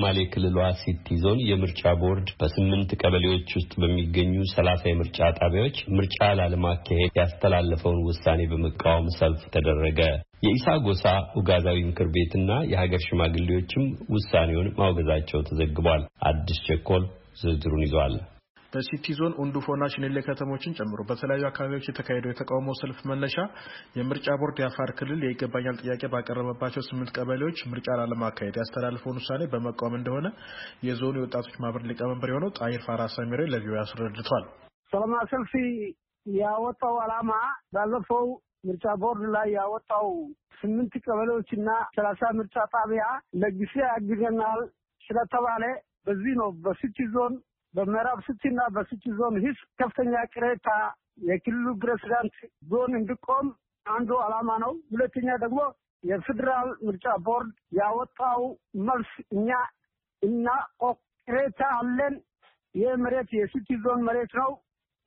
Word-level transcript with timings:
በሶማሌ 0.00 0.18
ክልል 0.32 0.58
ሲቲ 0.80 1.06
ዞን 1.22 1.38
የምርጫ 1.42 1.80
ቦርድ 2.00 2.28
በስምንት 2.40 2.90
ቀበሌዎች 3.00 3.48
ውስጥ 3.56 3.72
በሚገኙ 3.80 4.34
ሰላሳ 4.52 4.82
የምርጫ 4.86 5.18
ጣቢያዎች 5.38 5.76
ምርጫ 5.96 6.18
ላለማካሄድ 6.38 7.10
ያስተላለፈውን 7.20 7.98
ውሳኔ 8.08 8.46
በመቃወም 8.50 9.08
ሰልፍ 9.16 9.42
ተደረገ። 9.54 9.98
የኢሳ 10.44 10.76
ጎሳ 10.86 11.04
ኡጋዛዊ 11.40 11.80
ምክር 11.88 12.10
ቤትና 12.16 12.60
የሀገር 12.72 13.02
ሽማግሌዎችም 13.06 13.84
ውሳኔውን 14.14 14.72
ማውገዛቸው 14.78 15.46
ተዘግቧል። 15.48 16.04
አዲስ 16.30 16.60
ቸኮል 16.68 17.04
ዝርዝሩን 17.42 17.84
ይዟል። 17.86 18.14
በሲቲ 18.72 19.14
ዞን 19.18 19.32
ኡንዱፎና 19.42 19.84
ሽኔሌ 19.92 20.16
ከተሞችን 20.26 20.74
ጨምሮ 20.78 21.00
በተለያዩ 21.08 21.44
አካባቢዎች 21.48 21.86
የተካሄደው 21.88 22.32
የተቃውሞ 22.32 22.74
ሰልፍ 22.80 22.98
መነሻ 23.10 23.36
የምርጫ 23.98 24.26
ቦርድ 24.40 24.58
የአፋር 24.62 24.90
ክልል 24.98 25.20
የይገባኛል 25.24 25.78
ጥያቄ 25.82 26.02
ባቀረበባቸው 26.14 26.84
ስምንት 26.88 27.10
ቀበሌዎች 27.16 27.60
ምርጫ 27.72 27.96
ላለማካሄድ 28.00 28.58
ያስተላለፈውን 28.60 29.20
ውሳኔ 29.20 29.44
በመቃወም 29.54 29.96
እንደሆነ 30.00 30.26
የዞኑ 30.88 31.14
የወጣቶች 31.20 31.56
ማህበር 31.64 31.84
ሊቀመንበር 31.90 32.32
የሆነው 32.32 32.52
ጣይር 32.60 32.82
ፋራ 32.88 33.08
ሰሚሬ 33.16 33.40
ለቪኦኤ 33.52 33.80
አስረድቷል። 33.84 34.44
ሰላማዊ 34.92 35.24
ሰልፍ 35.32 35.52
ያወጣው 36.26 36.94
ዓላማ 37.04 37.32
ባለፈው 37.74 38.26
ምርጫ 38.64 38.86
ቦርድ 39.02 39.24
ላይ 39.34 39.48
ያወጣው 39.58 40.08
ስምንት 40.60 40.92
ቀበሌዎችና 41.04 41.68
ሰላሳ 41.96 42.30
ምርጫ 42.38 42.56
ጣቢያ 42.74 43.04
ለጊዜ 43.42 43.74
አግዘናል 43.94 44.60
ስለተባለ 45.02 45.64
በዚህ 46.06 46.34
ነው 46.40 46.48
በሲቲ 46.64 46.98
ዞን 47.14 47.34
በምዕራብ 47.74 48.18
ስቲና 48.26 48.60
በስቲ 48.74 49.04
ዞን 49.18 49.34
ሂስ 49.44 49.58
ከፍተኛ 49.80 50.14
ቅሬታ 50.32 50.68
የክልሉ 51.28 51.66
ፕሬዚዳንት 51.82 52.36
ዞን 52.70 52.92
እንዲቆም 52.98 53.46
አንዱ 53.86 54.10
ዓላማ 54.24 54.50
ነው። 54.64 54.72
ሁለተኛ 54.92 55.28
ደግሞ 55.44 55.60
የፌዴራል 56.04 56.70
ምርጫ 56.86 57.06
ቦርድ 57.26 57.50
ያወጣው 57.78 58.42
መልስ 58.88 59.12
እኛ 59.36 59.50
እና 60.22 60.46
ቅሬታ 61.28 61.60
አለን። 61.78 62.14
ይህ 62.74 62.92
መሬት 63.04 63.30
የሲቲ 63.38 63.78
ዞን 63.84 64.00
መሬት 64.08 64.32
ነው። 64.40 64.50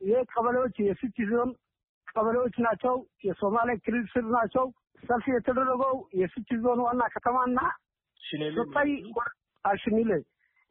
ይህ 0.02 0.19
ቀበሌዎች 0.33 0.75
የሲቲ 0.86 1.27
ዞን 1.31 1.49
ቀበሌዎች 2.08 2.55
ናቸው። 2.66 2.95
የሶማሌ 3.25 3.69
ክልል 3.86 4.05
ስር 4.14 4.25
ናቸው። 4.36 4.66
ሰልፍ 5.03 5.25
የተደረገው 5.31 5.95
የሲቲ 6.19 6.49
ዞን 6.64 6.80
ዋና 6.86 7.03
ከተማና 7.14 7.59
ዘጠኝ 8.58 8.89
ሽኒሌ 9.66 10.11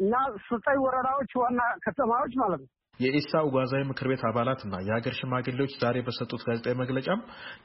እና 0.00 0.14
ዘጠኝ 0.44 0.78
ወረዳዎች 0.84 1.32
ዋና 1.40 1.60
ከተማዎች 1.84 2.34
ማለት 2.42 2.60
ነው። 2.62 2.70
የኢሳ 3.00 3.32
ኡጋዛዊ 3.46 3.82
ምክር 3.90 4.06
ቤት 4.10 4.22
አባላት 4.28 4.60
እና 4.66 4.74
የሀገር 4.86 5.14
ሽማግሌዎች 5.18 5.72
ዛሬ 5.82 5.96
በሰጡት 6.06 6.42
ጋዜጣዊ 6.48 6.74
መግለጫም 6.80 7.20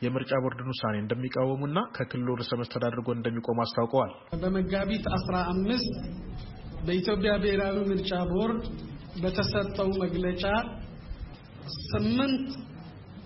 የምርጫ 0.06 0.32
ቦርድን 0.44 0.70
ውሳኔ 0.72 0.96
እንደሚቃወሙና 1.02 1.80
ከክልሉ 1.98 2.36
ርዕሰ 2.40 2.52
መስተዳድር 2.62 3.02
ጎን 3.08 3.20
እንደሚቆሙ 3.20 3.60
አስታውቀዋል። 3.66 4.14
በመጋቢት 4.44 5.06
አስራ 5.18 5.36
አምስት 5.54 5.92
በኢትዮጵያ 6.88 7.34
ብሔራዊ 7.44 7.78
ምርጫ 7.92 8.12
ቦርድ 8.32 8.64
በተሰጠው 9.22 9.90
መግለጫ 10.04 10.44
ስምንት 11.84 12.48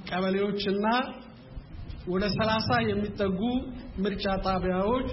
ቀበሌዎችና 0.10 0.86
ወደ 2.10 2.26
ሰላሳ 2.36 2.70
የሚጠጉ 2.90 3.40
ምርጫ 4.04 4.26
ጣቢያዎች 4.46 5.10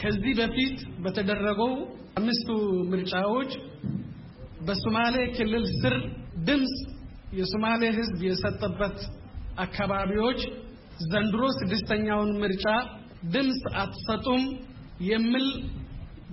ከዚህ 0.00 0.34
በፊት 0.40 0.76
በተደረገው 1.04 1.72
አምስቱ 2.18 2.48
ምርጫዎች 2.92 3.50
በሶማሌ 4.66 5.16
ክልል 5.36 5.64
ስር 5.80 5.94
ድምፅ 6.48 6.74
የሶማሌ 7.38 7.82
ሕዝብ 7.98 8.20
የሰጠበት 8.28 8.96
አካባቢዎች 9.64 10.40
ዘንድሮ 11.10 11.42
ስድስተኛውን 11.58 12.30
ምርጫ 12.42 12.66
ድምፅ 13.34 13.60
አትሰጡም 13.82 14.42
የሚል 15.10 15.46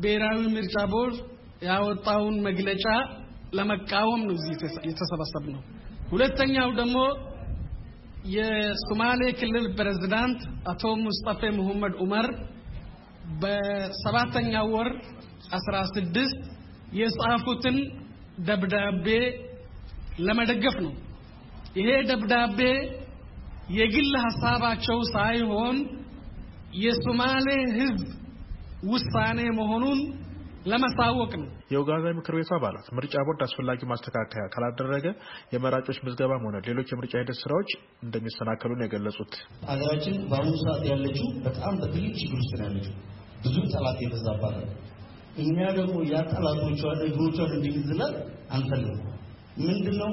ብሔራዊ 0.02 0.40
ምርጫ 0.56 0.76
ቦርድ 0.94 1.18
ያወጣውን 1.68 2.36
መግለጫ 2.48 2.86
ለመቃወም 3.58 4.22
ነው 4.28 4.36
እዚህ 4.38 4.54
የተሰበሰብ 4.90 5.46
ነው። 5.54 5.62
ሁለተኛው 6.12 6.70
ደግሞ 6.80 6.98
የሶማሌ 8.36 9.22
ክልል 9.40 9.66
ፕሬዝዳንት 9.78 10.40
አቶ 10.72 10.84
ሙስጠፌ 11.06 11.42
መሐመድ 11.58 11.94
ዑመር 12.04 12.28
በሰባተኛው 13.42 14.68
ወር 14.76 14.90
አስራ 15.58 15.76
ስድስት 15.92 16.40
የጻፉትን 17.00 17.78
ደብዳቤ 18.48 19.08
ለመደገፍ 20.20 20.78
ነው። 20.86 20.94
ይሄ 21.80 21.90
ደብዳቤ 22.10 22.60
የግል 23.78 24.14
ሀሳባቸው 24.26 25.00
ሳይሆን 25.14 25.78
የሶማሌ 26.82 27.48
ሕዝብ 27.78 28.08
ውሳኔ 28.92 29.40
መሆኑን 29.60 30.00
ለማሳወቅ 30.72 31.32
ነው። 31.42 31.50
የኡጋዛ 31.74 32.06
ምክር 32.18 32.34
ቤቱ 32.38 32.52
አባላት 32.58 32.88
ምርጫ 32.98 33.14
ቦርድ 33.28 33.42
አስፈላጊ 33.46 33.82
ማስተካከያ 33.92 34.44
ካላደረገ 34.54 35.06
የመራጮች 35.54 35.98
ምዝገባም 36.06 36.46
ሆነ 36.48 36.58
ሌሎች 36.68 36.90
የምርጫ 36.94 37.14
ሂደት 37.22 37.38
ስራዎች 37.42 37.70
እንደሚሰናከሉ 38.06 38.72
ነው 38.80 38.86
የገለጹት። 38.88 39.34
ሀገራችን 39.70 40.16
በአሁኑ 40.32 40.56
ሰዓት 40.64 40.84
ያለችው 40.92 41.28
በጣም 41.46 41.76
በትልቅ 41.82 42.14
ችግር 42.22 42.40
ውስጥ 42.42 42.54
ነው 42.60 42.66
ያለችው። 42.68 42.96
ብዙ 43.44 43.56
ጠላት 43.72 43.98
የበዛባት 44.04 44.56
ነው። 44.62 44.74
እኛ 45.44 45.58
ደግሞ 45.78 45.96
ያ 46.12 46.22
ጠላቶቿን 46.32 47.00
እግሮቿን 47.08 47.52
እንዲይዝላት 47.58 48.16
አንፈልግም። 48.52 49.02
ምንድን 49.60 49.96
ነው 50.02 50.12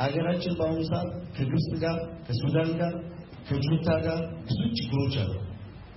ሀገራችን 0.00 0.52
በአሁኑ 0.58 0.80
ሰዓት 0.90 1.08
ከግብፅ 1.36 1.66
ጋር 1.82 1.96
ከሱዳን 2.26 2.70
ጋር 2.80 2.92
ከጁንታ 3.48 3.88
ጋር 4.06 4.18
ብዙ 4.48 4.60
ችግሮች 4.78 5.14
አሉ። 5.22 5.32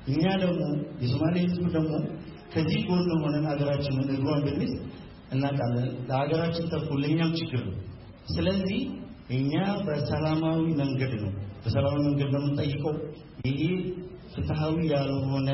እኛ 0.07 0.23
ደግሞ 0.43 0.61
የሶማሌ 1.01 1.35
ህዝብ 1.45 1.65
ደግሞ 1.75 1.93
ከዚህ 2.53 2.81
ጎን 2.87 3.09
ሆነን 3.23 3.45
ሀገራችንን 3.51 4.09
እግሯን 4.15 4.41
ብንይዝ 4.45 4.73
እናውቃለን። 5.31 5.87
ለሀገራችን 6.09 6.69
ተርፎ 6.71 6.89
ለእኛም 7.01 7.31
ችግር 7.39 7.61
ነው። 7.69 7.77
ስለዚህ 8.35 8.81
እኛ 9.35 9.53
በሰላማዊ 9.85 10.63
መንገድ 10.81 11.13
ነው 11.21 11.31
በሰላማዊ 11.63 12.01
መንገድ 12.07 12.29
ነው 12.33 12.41
የምንጠይቀው። 12.41 12.95
ይሄ 13.47 13.61
ፍትሐዊ 14.33 14.77
ያልሆነ 14.93 15.49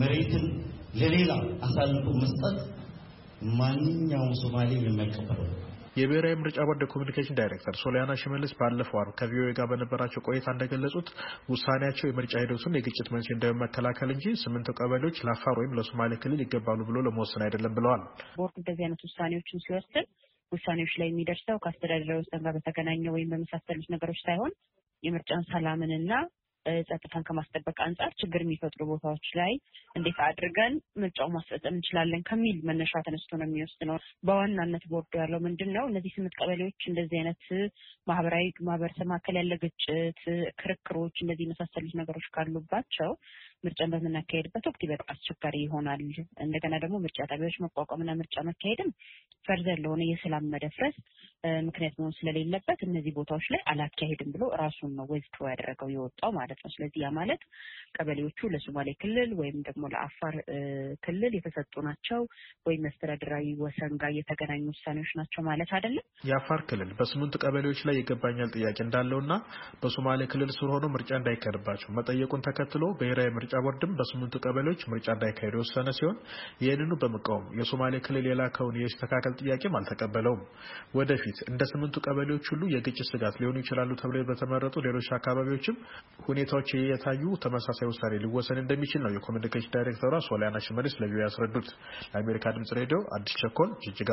መሬትን 0.00 0.44
ለሌላ 1.00 1.30
አሳልፎ 1.66 2.06
መስጠት 2.22 2.58
ማንኛውም 3.58 4.32
ሶማሌ 4.42 4.70
የማይቀበለው 4.80 5.46
የብሔራዊ 5.96 6.34
ምርጫ 6.40 6.58
ቦርድ 6.68 6.82
communication 6.92 7.36
ዳይሬክተር 7.38 7.74
ሶሊያና 7.80 8.12
ሽመልስ 8.20 8.52
ባለፈው 8.60 8.98
አርብ 9.00 9.14
ከቪኦኤ 9.18 9.50
ጋር 9.58 9.66
በነበራቸው 9.70 10.24
ቆይታ 10.26 10.46
እንደገለጹት 10.54 11.08
ውሳኔያቸው 11.52 12.06
የምርጫ 12.08 12.32
ሂደቱን 12.42 12.76
የግጭት 12.78 13.08
መንስኤ 13.14 13.34
ለመከላከል 13.36 14.10
እንጂ 14.14 14.26
ስምንቱ 14.42 14.74
ቀበሌዎች 14.78 15.18
ለአፋር 15.26 15.56
ወይም 15.60 15.74
ለሶማሌ 15.78 16.18
ክልል 16.22 16.40
ይገባሉ 16.44 16.80
ብሎ 16.90 17.02
ለመወሰን 17.06 17.44
አይደለም 17.46 17.74
ብለዋል። 17.78 18.04
ቦርድ 18.38 18.56
እንደዚህ 18.62 18.84
አይነት 18.86 19.02
ውሳኔዎችን 19.08 19.64
ሲወስን 19.66 20.06
ውሳኔዎች 20.52 20.94
ላይ 21.00 21.08
የሚደርሰው 21.10 21.58
ከአስተዳደራዊ 21.62 22.18
ወሰን 22.22 22.42
ጋር 22.46 22.54
በተገናኘ 22.58 23.04
ወይም 23.16 23.30
በመሳሰሉት 23.32 23.88
ነገሮች 23.94 24.20
ሳይሆን 24.26 24.52
የምርጫን 25.02 25.44
ሰላምንና 25.52 26.10
ጸጥታን 26.88 27.26
ከማስጠበቅ 27.28 27.76
አንጻር 27.84 28.10
ችግር 28.20 28.40
የሚፈጥሩ 28.44 28.82
ቦታዎች 28.90 29.26
ላይ 29.38 29.52
እንዴት 29.96 30.18
አድርገን 30.26 30.74
ምርጫው 31.02 31.28
ማስፈጸም 31.34 31.76
እንችላለን 31.76 32.22
ከሚል 32.28 32.58
መነሻ 32.68 33.02
ተነስቶ 33.06 33.30
ነው 33.40 33.46
የሚወስነው። 33.48 33.96
በዋናነት 34.26 34.84
ቦርዱ 34.92 35.12
ያለው 35.22 35.40
ምንድን 35.46 35.70
ነው? 35.76 35.84
እነዚህ 35.90 36.14
ስምንት 36.16 36.36
ቀበሌዎች 36.40 36.80
እንደዚህ 36.90 37.16
አይነት 37.20 37.42
ማህበራዊ 38.06 38.46
ማህበረሰብ 38.68 39.08
መካከል 39.12 39.38
ያለ 39.40 39.54
ግጭት፣ 39.62 40.20
ክርክሮች፣ 40.60 41.16
እንደዚህ 41.24 41.46
የመሳሰሉት 41.46 41.94
ነገሮች 42.00 42.28
ካሉባቸው 42.36 43.10
ምርጫን 43.64 43.92
በምናካሄድበት 43.92 44.64
ወቅት 44.68 44.80
ይበጣ 44.84 45.02
አስቸጋሪ 45.14 45.56
ይሆናል። 45.64 46.00
እንደገና 46.44 46.74
ደግሞ 46.84 46.96
ምርጫ 47.04 47.18
ጣቢያዎች 47.30 47.58
መቋቋምና 47.64 48.10
ምርጫ 48.20 48.36
መካሄድም 48.48 48.90
ፈርዘር 49.44 49.78
ለሆነ 49.84 50.02
የሰላም 50.08 50.50
መደፍረስ 50.52 50.96
ምክንያት 51.66 51.94
መሆን 51.98 52.12
ስለሌለበት 52.16 52.80
እነዚህ 52.86 53.12
ቦታዎች 53.16 53.46
ላይ 53.52 53.60
አላካሄድም 53.70 54.28
ብሎ 54.34 54.42
ራሱን 54.60 54.90
ነው 54.98 55.06
ወዝድሮ 55.12 55.40
ያደረገው 55.50 55.88
የወጣው 55.92 56.30
ማለት 56.36 56.58
ነው። 56.64 56.70
ስለዚህ 56.74 57.00
ያ 57.04 57.08
ማለት 57.16 57.40
ቀበሌዎቹ 57.96 58.48
ለሶማሌ 58.52 58.88
ክልል 59.02 59.30
ወይም 59.40 59.56
ደግሞ 59.68 59.82
ለአፋር 59.94 60.34
ክልል 61.04 61.32
የተሰጡ 61.36 61.74
ናቸው 61.88 62.20
ወይም 62.66 62.84
መስተዳድራዊ 62.86 63.46
ወሰን 63.62 63.94
ጋር 64.02 64.12
የተገናኙ 64.18 64.62
ውሳኔዎች 64.72 65.10
ናቸው 65.20 65.42
ማለት 65.48 65.72
አይደለም። 65.78 66.04
የአፋር 66.24 66.62
ክልል 66.70 66.92
በስምንቱ 67.00 67.34
ቀበሌዎች 67.44 67.82
ላይ 67.88 67.98
ይገባኛል 68.00 68.52
ጥያቄ 68.56 68.78
እንዳለውና 68.86 69.32
በሶማሌ 69.82 70.22
ክልል 70.32 70.52
ስር 70.58 70.70
ሆኖ 70.74 70.86
ምርጫ 70.94 71.12
እንዳይካሄድባቸው 71.20 71.90
መጠየቁን 71.98 72.46
ተከትሎ 72.48 72.84
ብሔራዊ 73.00 73.30
ምርጫ 73.36 73.54
ቦርድም 73.66 73.96
በስምንቱ 73.98 74.34
ቀበሌዎች 74.46 74.82
ምርጫ 74.92 75.08
እንዳይካሄድ 75.16 75.56
የወሰነ 75.58 75.88
ሲሆን 75.98 76.16
ይህንኑ 76.64 76.92
በመቃወም 77.02 77.44
የሶማሌ 77.60 77.94
ክልል 78.06 78.24
የላከውን 78.30 78.80
የስተካከል 78.82 79.31
ጥያቄም 79.40 79.76
አልተቀበለውም። 79.78 80.42
ወደፊት 80.98 81.38
እንደ 81.50 81.62
ስምንቱ 81.70 82.02
ቀበሌዎች 82.06 82.46
ሁሉ 82.52 82.62
የግጭት 82.72 83.08
ስጋት 83.10 83.36
ሊሆኑ 83.42 83.56
ይችላሉ 83.62 83.90
ተብለው 84.02 84.26
በተመረጡ 84.30 84.74
ሌሎች 84.86 85.08
አካባቢዎችም 85.18 85.78
ሁኔታዎች 86.26 86.70
የታዩ 86.82 87.24
ተመሳሳይ 87.44 87.88
ውሳኔ 87.92 88.20
ሊወሰን 88.24 88.60
እንደሚችል 88.62 89.02
ነው 89.06 89.12
የኮሚኒኬሽን 89.16 89.74
ዳይሬክተሯ 89.76 90.20
ሶሊያና 90.28 90.58
ሽመልስ 90.66 90.96
ለቪኦኤ 91.02 91.24
ያስረዱት። 91.26 91.70
ለአሜሪካ 92.12 92.54
ድምጽ 92.56 92.72
ሬዲዮ 92.80 93.00
አዲስ 93.16 93.36
ቸኮል 93.42 93.72
ጅጅጋ 93.84 94.10